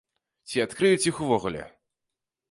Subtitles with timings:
[0.53, 1.61] Ці адкрыюць іх увогуле?